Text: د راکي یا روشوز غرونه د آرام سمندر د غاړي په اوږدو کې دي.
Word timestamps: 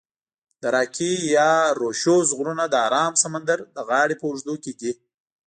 د 0.61 0.63
راکي 0.75 1.13
یا 1.37 1.51
روشوز 1.81 2.27
غرونه 2.37 2.65
د 2.69 2.75
آرام 2.87 3.13
سمندر 3.23 3.59
د 3.75 3.77
غاړي 3.89 4.15
په 4.17 4.25
اوږدو 4.29 4.55
کې 4.63 4.73
دي. 4.79 4.91